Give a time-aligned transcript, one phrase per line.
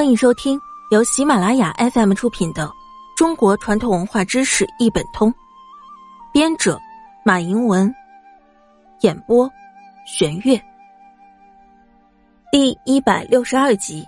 [0.00, 0.58] 欢迎收听
[0.90, 2.66] 由喜马拉雅 FM 出品的
[3.18, 5.30] 《中国传统文化知识一本通》，
[6.32, 6.80] 编者
[7.22, 7.94] 马迎文，
[9.02, 9.46] 演播
[10.06, 10.58] 玄月。
[12.50, 14.02] 第一百六十二集：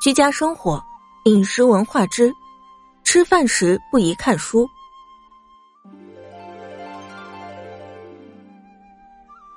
[0.00, 0.80] 居家生活
[1.24, 2.32] 饮食文化之
[3.02, 4.70] 吃饭时不宜看书。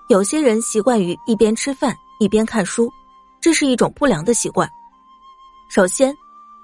[0.09, 2.91] 有些人习惯于一边吃饭一边看书，
[3.39, 4.68] 这是一种不良的习惯。
[5.68, 6.15] 首先，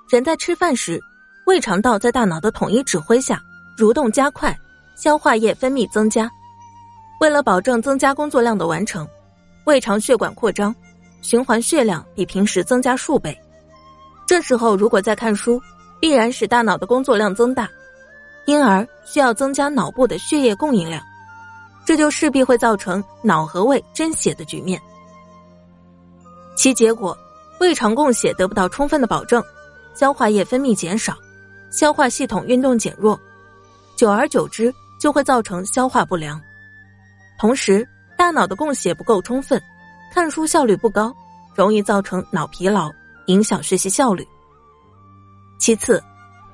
[0.10, 1.02] 人在吃饭时，
[1.46, 3.42] 胃肠道在大脑的统一指挥下
[3.78, 4.56] 蠕动加快，
[4.96, 6.30] 消化液分泌增加。
[7.20, 9.06] 为了保证增加工作量的完成，
[9.66, 10.74] 胃肠血管扩张，
[11.22, 13.38] 循环血量比平时增加数倍。
[14.26, 15.62] 这时候如果在看书，
[16.00, 17.70] 必然使大脑的工作量增大，
[18.46, 21.04] 因而需要增加脑部的血液供应量，
[21.86, 24.82] 这就势必会造成脑和胃争血的局面。
[26.56, 27.18] 其结果。
[27.62, 29.42] 胃肠供血得不到充分的保证，
[29.94, 31.16] 消化液分泌减少，
[31.70, 33.22] 消化系统运动减弱，
[33.96, 36.42] 久而久之就会造成消化不良。
[37.38, 39.62] 同时，大脑的供血不够充分，
[40.12, 41.16] 看书效率不高，
[41.54, 42.92] 容易造成脑疲劳，
[43.28, 44.28] 影响学习效率。
[45.60, 46.02] 其次，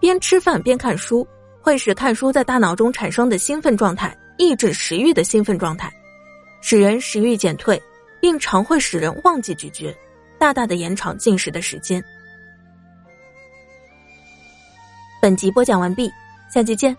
[0.02, 1.26] 边吃饭边看书
[1.62, 5.90] 会使看书在大脑中产生的兴奋状态抑制食欲的兴奋状态，
[6.60, 7.82] 使人食欲减退，
[8.20, 9.98] 并常会使人忘记咀嚼。
[10.40, 12.04] 大大的延长进食的时间。
[15.22, 16.12] 本集播讲完毕，
[16.54, 16.96] 下集见。